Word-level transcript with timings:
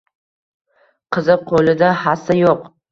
Qiziq, 1.19 1.47
qo‘lida 1.53 1.95
hassa 2.05 2.43
yo‘q. 2.45 2.69